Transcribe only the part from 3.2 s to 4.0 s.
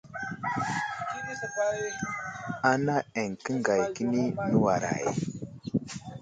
eŋ kəngay